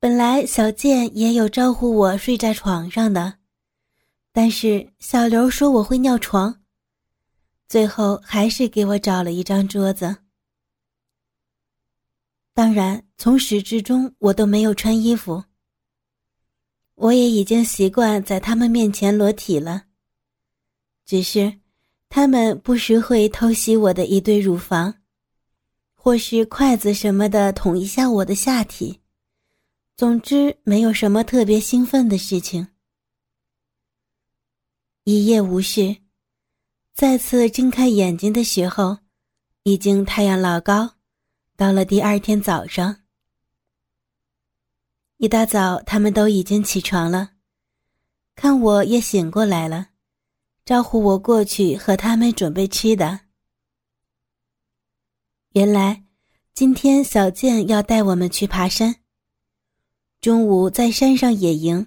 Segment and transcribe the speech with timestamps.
[0.00, 3.38] 本来小健也有招呼我睡在床上的，
[4.30, 6.60] 但是小刘说我会尿床，
[7.68, 10.18] 最后还是给我找了一张桌子。
[12.54, 15.42] 当然，从始至终我都没有穿衣服。
[16.94, 19.86] 我也已经习惯在他们面前裸体了，
[21.04, 21.58] 只是
[22.08, 24.94] 他们不时会偷袭我的一对乳房，
[25.96, 29.00] 或是筷子什么的捅一下我的下体。
[29.98, 32.68] 总之，没有什么特别兴奋的事情。
[35.02, 35.96] 一夜无事，
[36.94, 38.98] 再次睁开眼睛的时候，
[39.64, 40.94] 已经太阳老高。
[41.56, 43.00] 到了第二天早上，
[45.16, 47.32] 一大早，他们都已经起床了，
[48.36, 49.88] 看我也醒过来了，
[50.64, 53.18] 招呼我过去和他们准备吃的。
[55.54, 56.04] 原来，
[56.54, 58.94] 今天小健要带我们去爬山。
[60.20, 61.86] 中午在山上野营，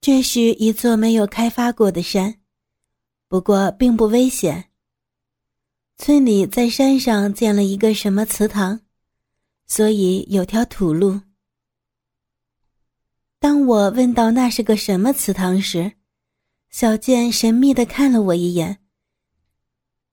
[0.00, 2.40] 这是一座没有开发过的山，
[3.28, 4.70] 不过并不危险。
[5.98, 8.80] 村里在山上建了一个什么祠堂，
[9.66, 11.20] 所以有条土路。
[13.38, 15.92] 当我问到那是个什么祠堂时，
[16.70, 18.78] 小健神秘的看了我一眼，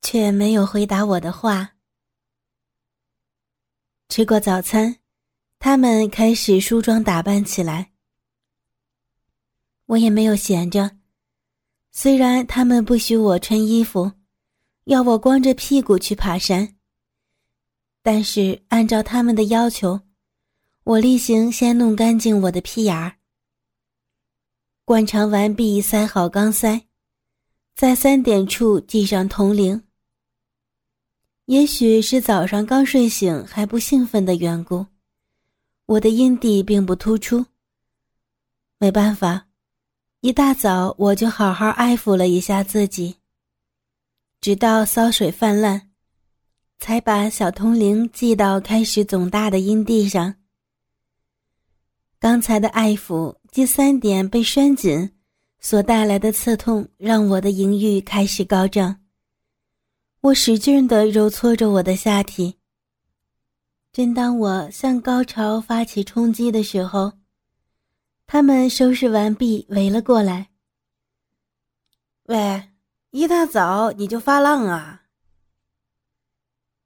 [0.02, 1.76] 却没有回答我的话。
[4.10, 5.03] 吃过早餐。
[5.66, 7.94] 他们开始梳妆打扮起来，
[9.86, 10.98] 我也没有闲着。
[11.90, 14.12] 虽然他们不许我穿衣服，
[14.84, 16.76] 要我光着屁股去爬山，
[18.02, 20.02] 但是按照他们的要求，
[20.84, 23.16] 我例行先弄干净我的屁眼儿，
[24.84, 26.88] 灌肠完毕，塞好钢塞，
[27.74, 29.82] 在三点处系上铜铃。
[31.46, 34.86] 也许是早上刚睡醒还不兴奋的缘故。
[35.94, 37.46] 我的阴蒂并不突出，
[38.80, 39.48] 没办法，
[40.22, 43.18] 一大早我就好好爱抚了一下自己，
[44.42, 45.90] 直到骚水泛滥，
[46.80, 50.34] 才把小铜铃系到开始肿大的阴蒂上。
[52.18, 55.12] 刚才的爱抚第三点被拴紧
[55.60, 59.00] 所带来的刺痛，让我的淫欲开始高涨。
[60.22, 62.56] 我使劲地揉搓着我的下体。
[63.94, 67.14] 正当我向高潮发起冲击的时候，
[68.26, 70.50] 他们收拾完毕，围了过来。
[72.24, 72.72] 喂，
[73.12, 75.04] 一大早你就发浪啊？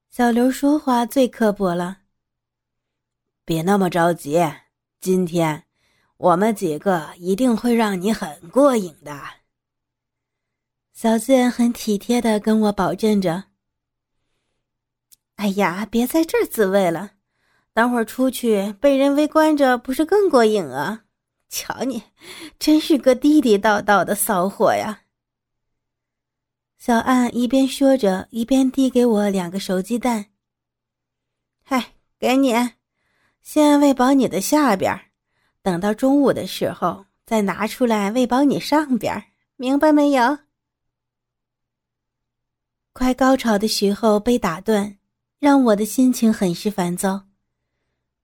[0.09, 1.99] 小刘说话最刻薄了。
[3.45, 4.45] 别那么着急，
[4.99, 5.63] 今天
[6.17, 9.17] 我们几个一定会让你很过瘾的。
[10.91, 13.45] 小健很体贴的跟我保证着。
[15.37, 17.11] 哎呀，别在这儿自慰了，
[17.71, 21.03] 等会儿出去被人围观着，不是更过瘾啊？
[21.47, 22.03] 瞧你，
[22.59, 25.03] 真是个地地道道的骚货呀！
[26.77, 30.25] 小安一边说着，一边递给我两个熟鸡蛋。
[31.63, 32.53] 嗨，给你，
[33.41, 34.99] 先喂饱你的下边，
[35.61, 39.23] 等到中午的时候再拿出来喂饱你上边，
[39.55, 40.39] 明白没有？
[42.91, 44.97] 快高潮的时候被打断。
[45.39, 47.27] 让我的心情很是烦躁，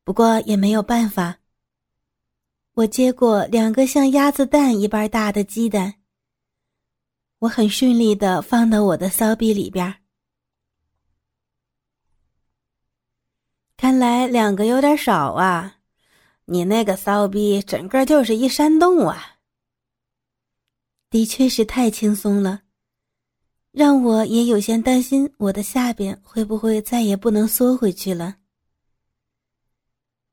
[0.04, 1.38] 不过也没有办法。
[2.74, 5.94] 我接过两个像鸭子蛋一般大的鸡蛋，
[7.38, 10.02] 我很顺利的放到我的骚逼里边。
[13.78, 15.82] 看来两个有点少啊，
[16.46, 19.36] 你那个骚逼整个就是一山洞啊！
[21.12, 22.63] 的确是太轻松了。
[23.74, 28.36] 让我也有些担心，我的下边会不会再也不能缩回去了。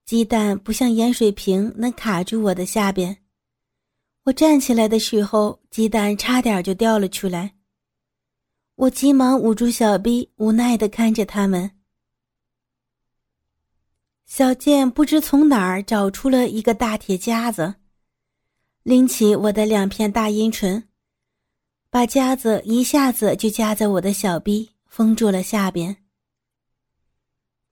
[0.05, 3.17] 鸡蛋不像盐水瓶能卡住我的下边，
[4.25, 7.55] 我站起来的时候，鸡蛋差点就掉了出来。
[8.75, 11.71] 我急忙捂住小臂，无奈的看着他们。
[14.27, 17.77] 小健不知从哪儿找出了一个大铁夹子，
[18.83, 20.90] 拎起我的两片大阴唇。
[21.93, 26.05] 把夹子一下子就夹在我的小臂，封住了下边。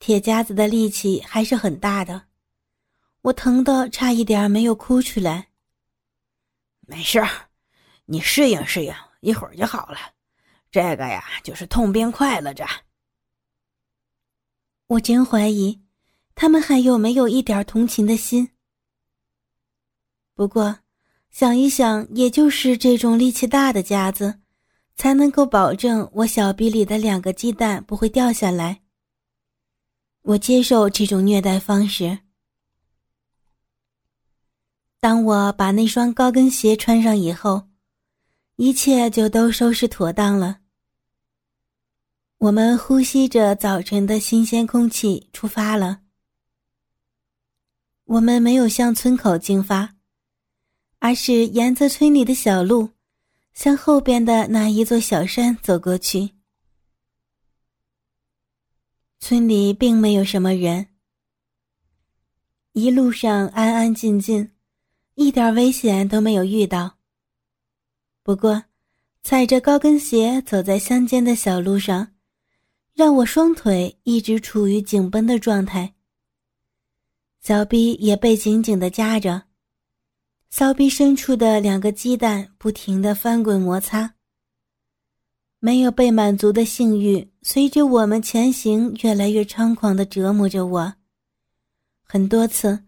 [0.00, 2.26] 铁夹子的力气还是很大的，
[3.22, 5.50] 我疼得差一点没有哭出来。
[6.80, 7.24] 没事
[8.06, 9.98] 你适应适应，一会儿就好了。
[10.72, 12.66] 这个呀，就是痛并快乐着。
[14.88, 15.80] 我真怀疑，
[16.34, 18.50] 他们还有没有一点同情的心。
[20.34, 20.80] 不过。
[21.30, 24.40] 想一想，也就是这种力气大的夹子，
[24.96, 28.80] 才能够保证我小臂里的两个鸡蛋不会掉下来。
[30.22, 32.19] 我接受这种虐待方式。
[35.00, 37.69] 当我把那双高跟鞋穿上以后，
[38.56, 40.58] 一切就都收拾妥当了。
[42.38, 46.00] 我们呼吸着早晨的新鲜空气，出发了。
[48.04, 49.94] 我们没有向村口进发，
[50.98, 52.90] 而是沿着村里的小路，
[53.54, 56.30] 向后边的那一座小山走过去。
[59.20, 60.86] 村里并没有什么人，
[62.72, 64.52] 一路上安安静静，
[65.14, 66.98] 一点危险都没有遇到。
[68.22, 68.64] 不过，
[69.22, 72.14] 踩着高跟鞋走在乡间的小路上，
[72.94, 75.94] 让我双腿一直处于紧绷的状态。
[77.40, 79.47] 小臂也被紧紧的夹着，
[80.50, 84.14] 骚逼深处的两个鸡蛋不停的翻滚摩擦。
[85.60, 90.94] 没有被满足的性欲，随着我们前行越来越猖狂的折磨着我。
[92.02, 92.84] 很多次，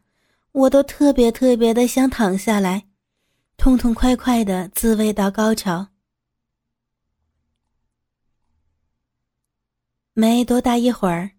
[0.52, 2.86] 我都特别特别的想躺下来，
[3.56, 5.88] 痛痛快快的自慰到高潮。
[10.14, 11.32] 没多大一会儿。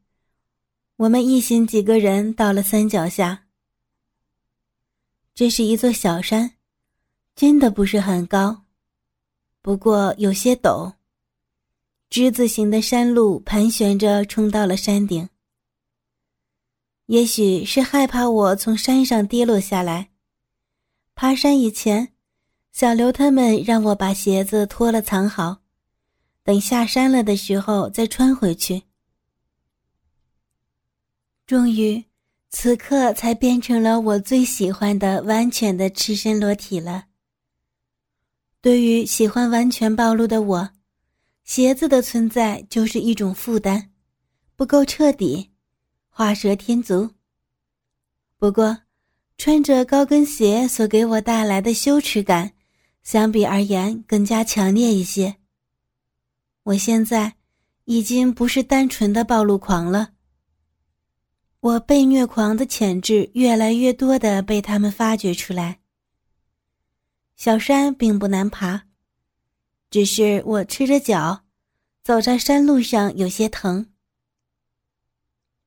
[0.97, 3.45] 我们一行几个人到了山脚下。
[5.33, 6.55] 这是一座小山，
[7.35, 8.63] 真的不是很高，
[9.61, 10.93] 不过有些陡。
[12.09, 15.29] 之字形的山路盘旋着冲到了山顶。
[17.05, 20.11] 也许是害怕我从山上跌落下来，
[21.15, 22.13] 爬山以前，
[22.73, 25.61] 小刘他们让我把鞋子脱了藏好，
[26.43, 28.83] 等下山了的时候再穿回去。
[31.47, 32.03] 终于，
[32.51, 37.05] 此刻才变成了我最喜欢的完全的赤身裸体了。
[38.59, 40.69] 对于喜欢完全暴露的我，
[41.45, 43.89] 鞋子的存在就是一种负担，
[44.55, 45.49] 不够彻底，
[46.09, 47.09] 画蛇添足。
[48.37, 48.79] 不过，
[49.37, 52.51] 穿着高跟鞋所给我带来的羞耻感，
[53.01, 55.37] 相比而言更加强烈一些。
[56.63, 57.37] 我现在
[57.85, 60.11] 已经不是单纯的暴露狂了。
[61.61, 65.79] 我被虐狂的潜质越来越多的被他们发掘出来。
[67.35, 68.83] 小山并不难爬，
[69.91, 71.43] 只是我赤着脚，
[72.03, 73.85] 走在山路上有些疼。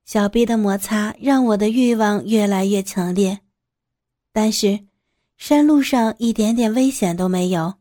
[0.04, 3.40] 小臂的摩擦让我的欲望越来越强烈，
[4.32, 4.86] 但是
[5.36, 7.74] 山路上一点点危险都没有，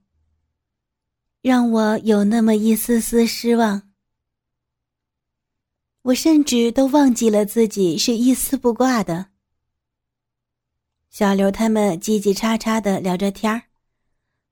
[1.41, 3.92] 让我有那么一丝丝失望。
[6.03, 9.27] 我甚至都忘记了自己是一丝不挂的。
[11.09, 13.63] 小刘他们叽叽喳喳的聊着天儿，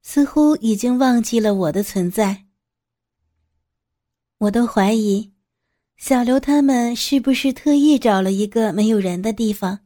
[0.02, 2.46] 似乎已经忘记了我的存在。
[4.38, 5.34] 我都怀疑，
[5.98, 9.80] 小刘他们是不是特意找了一个没有人的地方，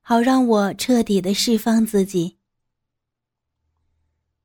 [0.00, 2.38] 好让我彻底的释放自己。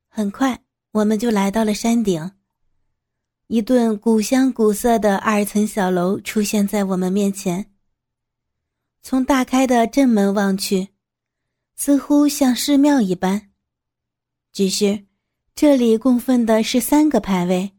[0.07, 2.31] 很快，我们就来到了山顶。
[3.49, 7.71] 一栋古香古色的二层小楼出现在我们面前。
[9.01, 10.89] 从大开的正门望去，
[11.73, 13.51] 似乎像寺庙一般。
[14.51, 15.05] 只是，
[15.55, 17.71] 这里供奉的是三个牌位。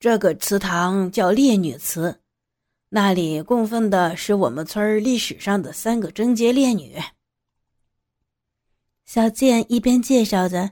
[0.00, 2.22] 这个祠堂叫烈女祠，
[2.88, 6.96] 那里供奉的是我们村历史上的三个贞洁烈女。
[9.04, 10.70] 小健一边介绍着。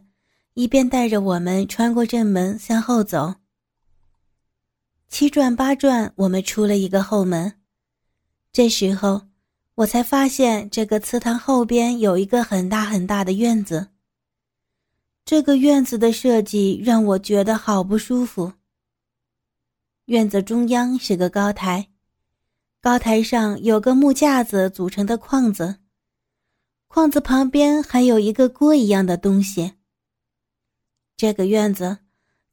[0.55, 3.37] 一边带着我们穿过正门向后走，
[5.09, 7.61] 七转八转，我们出了一个后门。
[8.53, 9.29] 这时候，
[9.77, 13.89] 我才发现这个祠堂后边有一个很大很大的院子。
[15.25, 18.53] 这个院子的设计让我觉得好不舒服。
[20.07, 21.89] 院子中央是个高台，
[22.81, 25.77] 高台上有个木架子组成的框子，
[26.89, 29.75] 框子旁边还有一个锅一样的东西。
[31.21, 31.99] 这个院子，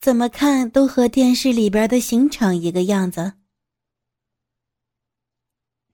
[0.02, 3.36] 怎么看都和电视里边的刑场一个样子。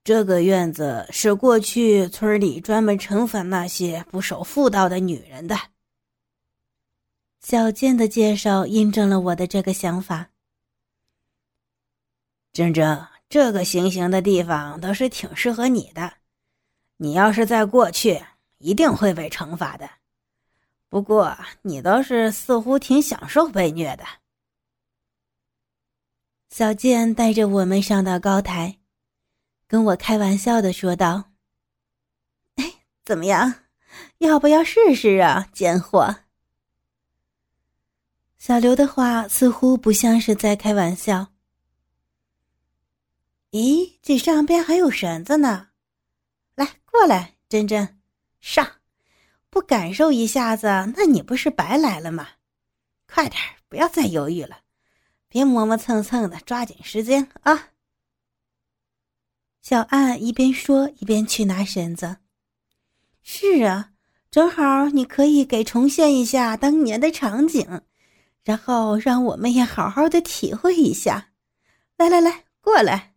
[0.03, 5.55] 这个院子是过去村里专门惩罚那些不守妇道的女人的。
[7.41, 10.31] 小健的介绍印证了我的这个想法。
[12.53, 16.13] 真真这个行刑的地方倒是挺适合你的，
[16.97, 18.19] 你要是在过去，
[18.57, 19.87] 一定会被惩罚的。
[20.93, 24.05] 不过，你倒是似乎挺享受被虐的。
[26.51, 28.77] 小健带着我们上到高台，
[29.65, 31.31] 跟我开玩笑的说道
[32.57, 32.73] ：“哎，
[33.03, 33.51] 怎么样？
[34.19, 36.15] 要不要试试啊，贱货？”
[38.37, 41.27] 小刘的话似乎不像是在开玩笑。
[43.49, 45.69] 咦，这上边还有绳子呢！
[46.53, 47.99] 来，过来，珍珍，
[48.41, 48.71] 上，
[49.53, 50.65] 不感受一下子，
[50.97, 52.27] 那你不是白来了吗？
[53.07, 54.61] 快点，不要再犹豫了，
[55.27, 57.69] 别磨磨蹭蹭的，抓紧时间啊！
[59.61, 62.17] 小安一边说一边去拿绳子。
[63.21, 63.91] 是啊，
[64.31, 67.83] 正好你可以给重现一下当年的场景，
[68.43, 71.29] 然后让我们也好好的体会一下。
[71.95, 73.13] 来来来，过来。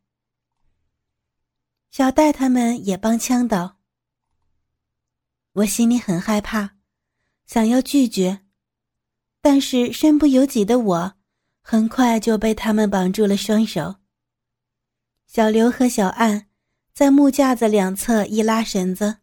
[1.90, 3.75] 小戴他们也帮腔道。
[5.56, 6.76] 我心里很害怕，
[7.46, 8.42] 想要拒绝，
[9.40, 11.14] 但是身不由己的我，
[11.62, 13.96] 很快就被他们绑住了双手。
[15.26, 16.48] 小刘和小岸
[16.92, 19.16] 在木架子两侧一拉绳子，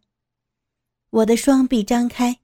[1.10, 2.40] 我的双臂张开，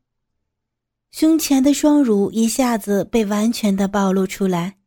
[1.11, 4.79] 胸前的双乳一下子被完全的暴露出来，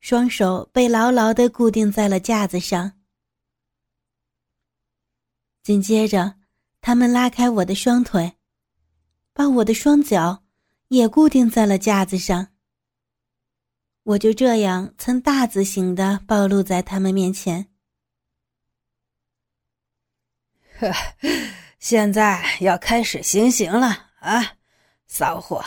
[0.00, 2.94] 双手被牢牢的固定在了架子上。
[5.62, 6.34] 紧接着，
[6.82, 8.32] 他们拉开我的双腿，
[9.32, 10.42] 把我的双脚
[10.88, 12.48] 也固定在了架子上。
[14.02, 17.68] 我就这样呈大字形的暴露在他们面前。
[20.80, 20.92] 呵，
[21.78, 24.56] 现在要开始行刑了啊，
[25.06, 25.64] 骚货！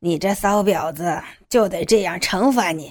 [0.00, 2.90] 你这骚婊子，就得这样惩罚你。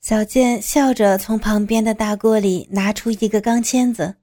[0.00, 4.16] 小健笑着从旁边的大锅里拿出一个钢签子。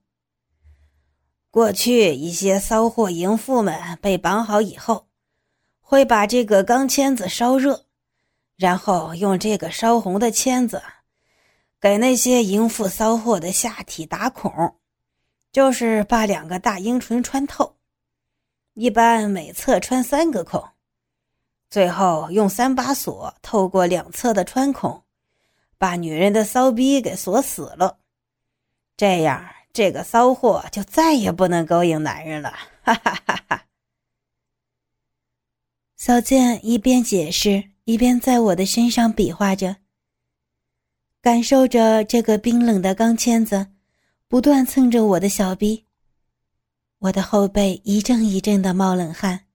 [1.53, 5.05] 过去一些骚货淫妇们被绑好以后，
[5.81, 7.86] 会把这个钢签子烧热，
[8.57, 10.81] 然后用这个烧红的签子
[11.79, 14.74] 给那些淫妇骚货的下体打孔，
[15.51, 17.75] 就是把两个大阴唇穿透，
[18.74, 20.67] 一般每侧穿三个孔，
[21.69, 25.03] 最后用三把锁透过两侧的穿孔。
[25.77, 28.00] 把女人的骚逼给锁死了，
[28.98, 32.51] 这样这个骚货就再也不能勾引男人了。
[32.84, 33.65] 哈哈哈哈！
[35.96, 39.77] 小贱一边解释，一边在我的身上比划着，
[41.22, 43.68] 感受着这个冰冷的钢签子
[44.27, 45.86] 不断蹭着我的小臂，
[47.00, 49.46] 我的后背一阵一阵的冒冷汗。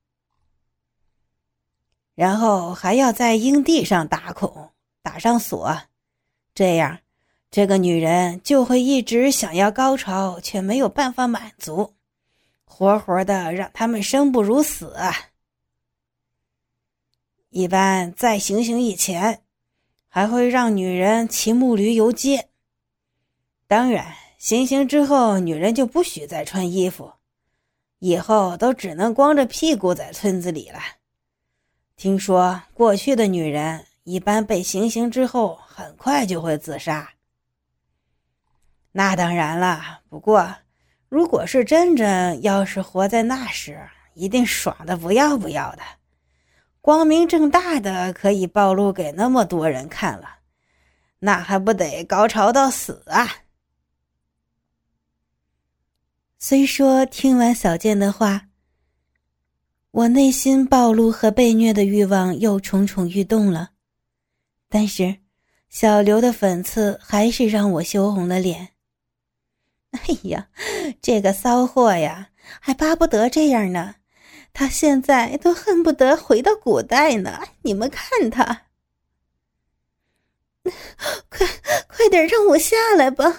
[2.15, 4.73] 然后还要在阴蒂上打孔，
[5.03, 5.81] 打上锁。
[6.55, 6.99] 这样，
[7.51, 11.95] 这个女人就会一直想要高潮，却没有办法满足，
[12.65, 14.95] 活活的让他们生不如死！
[17.51, 19.43] 一般在行刑以前，
[20.09, 22.49] 还会让女人骑木驴游街。
[23.67, 27.13] 当然，行刑之后，女人就不许再穿衣服，
[27.99, 30.79] 以后都只能光着屁股在村子里了。
[31.97, 33.85] 听说过去的女人。
[34.05, 37.13] 一般被行刑之后，很快就会自杀。
[38.99, 40.57] 那当然了，不过，
[41.09, 45.83] 如果是真真要是活在那时，一定爽的不要不要的，
[46.81, 50.41] 光明正大的可以暴露给那么多人看了，
[51.21, 53.37] 那还不得高潮到死啊！
[56.41, 58.49] 虽说听完小健的话，
[59.93, 63.71] 我内心暴露和被虐的欲望又蠢蠢欲动了。
[64.69, 65.19] 但是，
[65.69, 68.71] 小刘的粉刺还是让我羞红了脸。
[69.93, 70.49] 哎呀，
[71.01, 72.31] 这个骚货呀，
[72.61, 73.97] 还巴不得这样呢！
[74.53, 77.41] 他现在都恨不得回到古代呢。
[77.63, 78.67] 你们看他，
[81.29, 81.47] 快
[81.87, 83.39] 快点让我下来吧！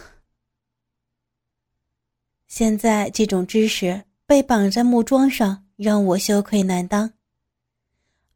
[2.48, 7.13] 现在这种姿势被绑在木桩上，让我羞愧难当。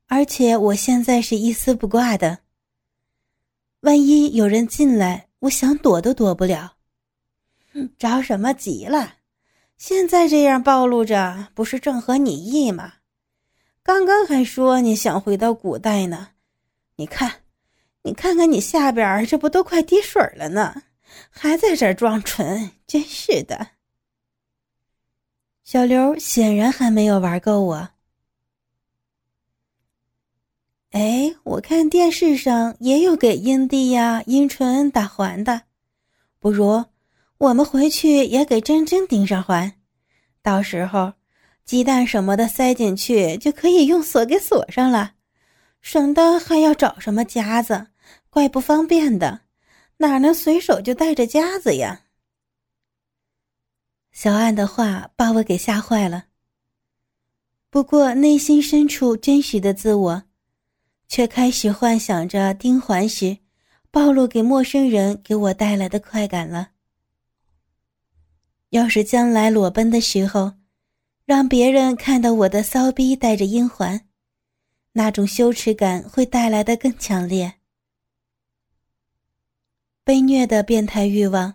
[0.08, 2.40] 而且我现在是一丝不挂的。
[3.80, 6.73] 万一有人进来，我想躲都躲不了。
[7.98, 9.16] 着什么急了？
[9.78, 12.94] 现在这样暴露着，不是正合你意吗？
[13.82, 16.30] 刚刚还说你想回到古代呢。
[16.96, 17.42] 你看，
[18.04, 20.84] 你看看你下边，这不都快滴水了呢？
[21.30, 23.68] 还在这装纯，真是的。
[25.64, 27.90] 小刘显然还没有玩够我。
[30.92, 35.64] 哎，我看电视上也有给阴蒂呀、阴唇打环的，
[36.40, 36.86] 不如
[37.44, 39.74] 我们回去也给真真钉上环，
[40.42, 41.12] 到时候
[41.66, 45.16] 鸡蛋什么的塞进去就可以用锁给锁上了，
[45.82, 47.88] 省得还要找什么夹子，
[48.30, 49.42] 怪不方便的，
[49.98, 52.04] 哪能随手就带着夹子呀？
[54.14, 56.28] 小安的话把我给吓坏了，
[57.70, 60.24] 不过内心深处真实的自我。
[61.10, 63.38] 却开始幻想着丁环时
[63.92, 66.70] 暴露给陌生人给我带来的快感了。
[68.74, 70.54] 要是将来裸奔的时候，
[71.26, 74.08] 让别人看到我的骚逼带着阴环，
[74.94, 77.54] 那种羞耻感会带来的更强烈。
[80.04, 81.54] 被虐的变态欲望，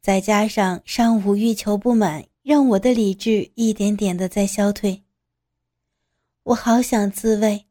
[0.00, 5.02] 再加上上午欲求不满，让我的理智一点点的在消退。
[6.44, 7.66] 我好想自慰，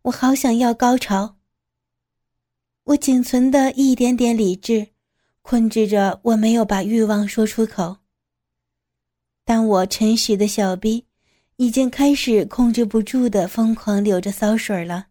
[0.00, 1.36] 我好想要高潮。
[2.84, 4.88] 我仅存的一点点理智，
[5.42, 7.98] 控制着我没有把欲望说出口。
[9.48, 11.06] 但我诚实的小逼，
[11.54, 15.06] 已经开始控制不住的疯狂流着骚水了。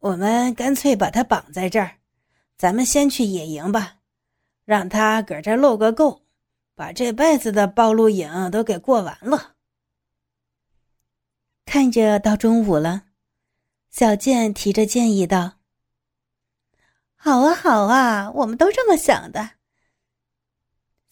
[0.00, 1.96] 我们干脆把他绑在这儿，
[2.58, 4.00] 咱们先去野营吧，
[4.66, 6.22] 让他搁这露个够，
[6.74, 9.54] 把这辈子的暴露瘾都给过完了。
[11.64, 13.04] 看着到中午了，
[13.90, 15.60] 小健提着建议道
[17.16, 19.52] ：“好啊，好啊，我们都这么想的。”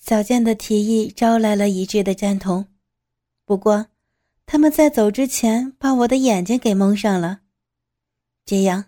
[0.08, 2.66] 小健的提议招来了一致的赞同，
[3.44, 3.88] 不过，
[4.46, 7.40] 他们在走之前把我的眼睛给蒙上了，
[8.46, 8.86] 这样，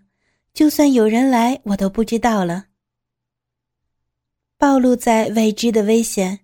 [0.54, 2.68] 就算有人来，我都不知道了。
[4.56, 6.40] 暴露在未知的危险，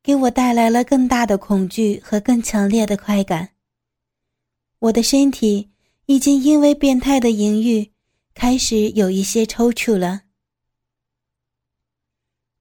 [0.00, 3.48] 给我带来了更大的恐惧和更强烈的快感。
[4.78, 5.72] 我的身体
[6.06, 7.90] 已经因为变态的淫欲，
[8.34, 10.22] 开始有一些抽搐了，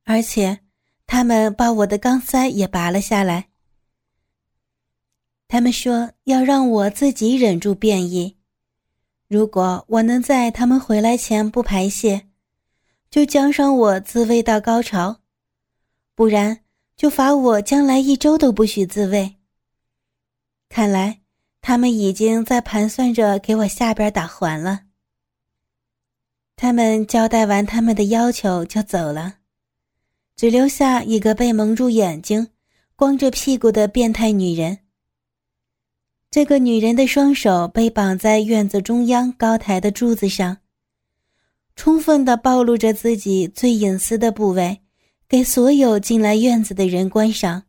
[0.05, 0.61] 而且。
[1.11, 3.47] 他们把我的钢塞也拔了下来。
[5.47, 8.37] 他们说要让我自己忍住变异，
[9.27, 12.27] 如果我能在他们回来前不排泄，
[13.09, 15.21] 就奖赏我自慰到高潮；
[16.13, 16.59] 不然
[16.95, 19.37] 就罚我将来一周都不许自慰。
[20.69, 21.21] 看来
[21.59, 24.81] 他们已经在盘算着给我下边打环了。
[26.55, 29.38] 他们交代完他们的要求就走了。
[30.39, 32.47] 只留下一个被蒙住眼睛、
[32.95, 34.79] 光着屁股的变态女人。
[36.31, 40.59] 这个女人的双手被绑在院子中央高台的柱子上，
[41.75, 44.79] 充分的暴露着自己最隐私的部位，
[45.27, 47.63] 给所有进来院子的人观赏。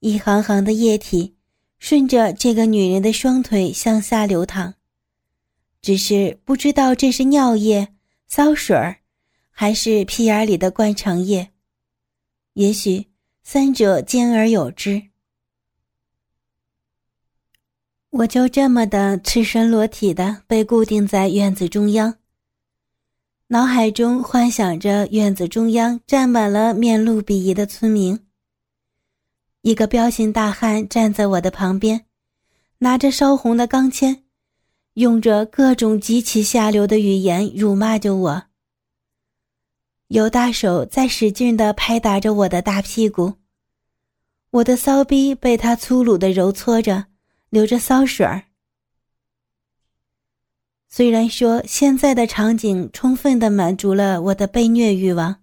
[0.00, 1.36] 一行行的液体
[1.78, 4.74] 顺着这个女人的双腿向下流淌，
[5.80, 7.94] 只是不知道这是尿液、
[8.26, 8.96] 骚水儿。
[9.60, 11.50] 还是屁眼里的灌肠液，
[12.54, 13.08] 也许
[13.42, 15.02] 三者兼而有之。
[18.08, 22.16] 我就这么的赤身裸体的被固定在院子中央，
[23.48, 28.18] 脑海中幻想着院子中央站满了面露鄙夷的村民。
[29.60, 32.06] 一个彪形大汉站在我的旁边，
[32.78, 34.22] 拿着烧红的钢钎，
[34.94, 38.49] 用着各种极其下流的语言辱骂着我。
[40.10, 43.34] 有大手在使劲地拍打着我的大屁股，
[44.50, 47.06] 我的骚逼被他粗鲁地揉搓着，
[47.48, 48.42] 流着骚水儿。
[50.88, 55.42] 虽然说现在的场景充分地满足了我的被虐欲望，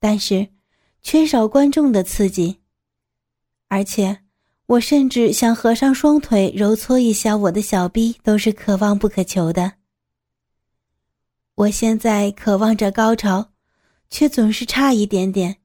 [0.00, 0.48] 但是
[1.02, 2.60] 缺少观众的刺激，
[3.68, 4.20] 而且
[4.64, 9.74] 我甚至想合上双腿揉搓一下我的小逼，都是可望不可求的。
[11.54, 13.50] 我现在渴望着高潮。
[14.10, 15.58] 却总是差一点点，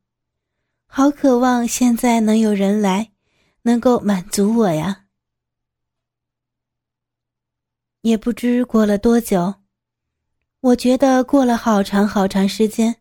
[0.86, 3.12] 好渴望现在能有人来，
[3.64, 5.06] 能够满足我呀！
[8.02, 9.56] 也不知过了多久，
[10.60, 12.98] 我觉得过了好长好长时间，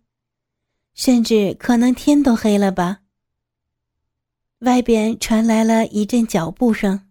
[0.94, 3.00] 甚至可能天都黑了吧。
[4.60, 7.08] 外边传来了一阵脚步声，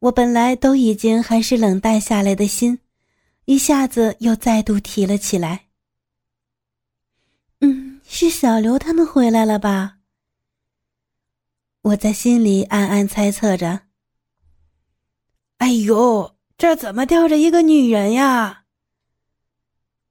[0.00, 2.78] 我本来都已经还是冷淡下来的心，
[3.46, 5.69] 一下子又再度提了起来。
[8.10, 9.98] 嗯，是小刘他们回来了吧？
[11.82, 13.82] 我在心里暗暗猜测着。
[15.58, 18.64] 哎呦，这怎么吊着一个女人呀？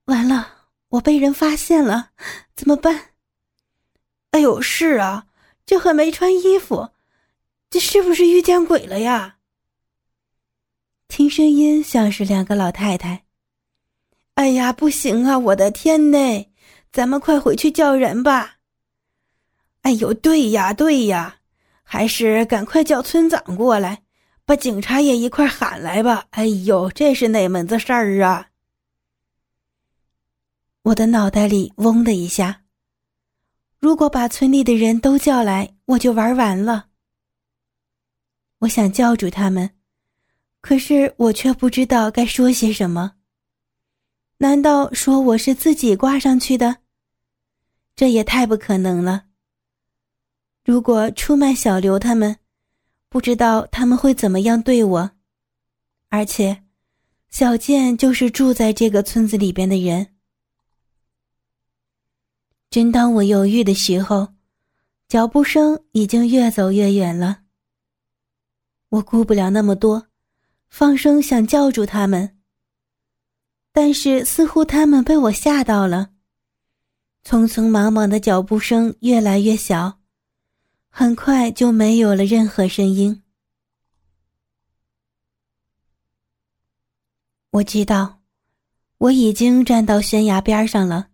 [0.06, 2.12] 完了，我被人发现了，
[2.56, 3.12] 怎么办？
[4.32, 5.28] 哎呦，是啊，
[5.66, 6.92] 这还没穿衣服，
[7.70, 9.38] 这是不是遇见鬼了呀？
[11.10, 13.26] 听声音像是两个老太太。
[14.36, 16.49] 哎呀，不行啊，我的天呐！
[16.91, 18.58] 咱们快回去叫人吧！
[19.82, 21.38] 哎呦，对呀，对呀，
[21.84, 24.04] 还是赶快叫村长过来，
[24.43, 26.25] 把警察也一块喊来吧！
[26.32, 28.47] 哎呦，这是哪门子事儿啊？
[30.84, 32.63] 我的脑袋里嗡的一下，
[33.78, 36.88] 如果把村里的人都叫来，我就玩完了。
[38.60, 39.69] 我想叫住他们，
[40.60, 43.19] 可是我却不知道该说些什么。
[44.41, 46.78] 难道说我是自己挂上去的？
[47.93, 49.25] 这也太不可能了。
[50.63, 52.38] 如果出卖小刘他们，
[53.10, 55.12] 不知道他们会怎么样对我。
[56.08, 56.63] 而且，
[57.30, 60.15] 小健就是住在这个村子里边的人。
[62.69, 64.30] 正当我犹豫的时候，
[65.10, 67.41] 脚步声已经越走越远了。
[68.88, 70.08] 我顾不了那么多，
[70.69, 72.38] 放声想叫住他们，
[73.82, 76.10] 但是似乎他们被我吓到了。
[77.24, 80.00] 匆匆忙忙的脚步声越来越小，
[80.89, 83.24] 很快就没有了任何声音。
[87.52, 88.20] 我知道，
[88.98, 91.08] 我已经站到悬崖边上了。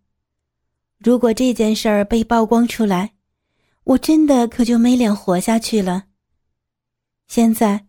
[0.97, 3.13] 如果这件事儿被曝光出来，
[3.83, 6.05] 我真的可就没脸活下去了。
[7.27, 7.85] 现在，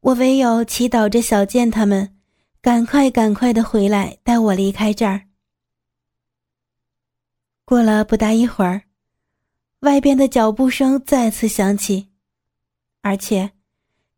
[0.00, 2.16] 我唯有祈祷着小健他们，
[2.62, 5.22] 赶快赶快的回来，带我离开这儿。
[7.64, 8.82] 过了不大一会儿，
[9.80, 12.10] 外边的脚步声再次响起，
[13.00, 13.52] 而且，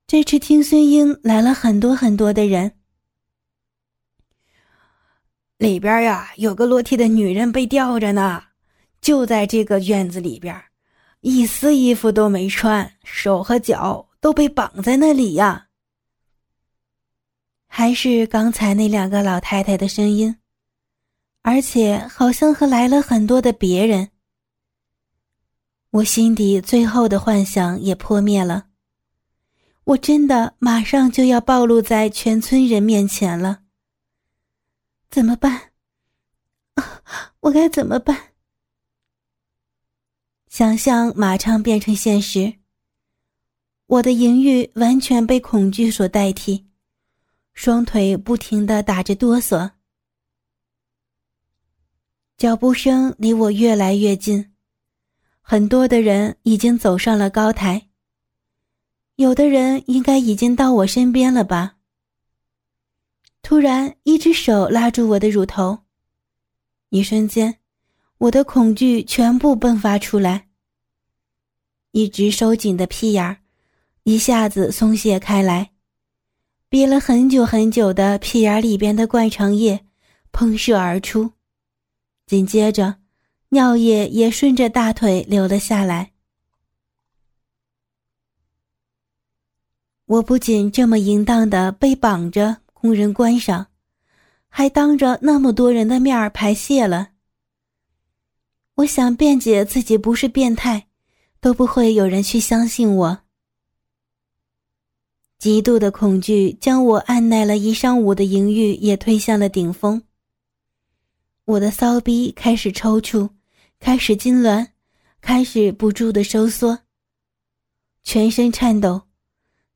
[0.09, 2.73] 这次听孙英来了很多很多的人。
[5.59, 8.43] 里边呀，有个裸体的女人被吊着呢，
[9.01, 10.61] 就在这个院子里边，
[11.21, 15.69] 一丝衣服都没穿，手和脚都被绑在那里呀。
[17.75, 20.37] 还是刚才那两个老太太的声音，
[21.41, 24.11] 而且好像和来了很多的别人。
[25.89, 28.67] 我心底最后的幻想也破灭了，
[29.85, 33.63] 我真的马上就要暴露在全村人面前了。
[35.09, 35.73] 怎么办？
[36.75, 37.03] 啊，
[37.41, 38.35] 我该怎么办？
[40.51, 42.53] 想象马上变成现实，
[43.87, 46.67] 我的淫欲完全被恐惧所代替，
[47.55, 49.73] 双腿不停的打着哆嗦，
[52.37, 54.53] 脚步声离我越来越近，
[55.41, 57.89] 很多的人已经走上了高台，
[59.17, 61.77] 有的人应该已经到我身边了吧。
[63.43, 65.81] 突然，一只手拉住我的乳头，
[66.89, 67.59] 一瞬间，
[68.19, 70.49] 我的恐惧全部迸发出来。
[71.91, 73.39] 一直收紧的屁眼儿
[74.05, 75.72] 一下子松懈开来，
[76.73, 79.85] 憋了很久很久的屁眼里边的灌肠液
[80.33, 81.31] 喷射而出，
[82.27, 82.95] 紧接着，
[83.51, 86.13] 尿液也顺着大腿流了下来。
[90.07, 92.57] 我不仅这么淫荡的被绑着。
[92.73, 93.67] 供人观赏，
[94.49, 97.11] 还当着那么多人的面儿排泄了。
[98.77, 100.87] 我想辩解自己不是变态，
[101.39, 103.22] 都不会有人去相信我。
[105.43, 110.01] 极度的恐惧将我按耐了一上午的淫欲也推向了顶峰。
[111.47, 113.29] 我的骚逼开始抽搐，
[113.81, 114.69] 开始痉挛，
[115.21, 116.79] 开始不住的收缩，
[118.05, 119.03] 全身颤抖，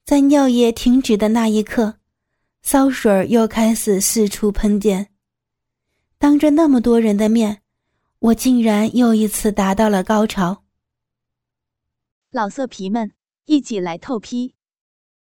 [0.04, 1.98] 在尿液停止的那一刻。
[2.62, 5.08] 骚水又开始四处喷溅，
[6.16, 7.62] 当着那么多人的面，
[8.20, 10.62] 我竟然又一次达到了高潮。
[12.30, 13.10] 老色皮们，
[13.46, 14.54] 一起来透批，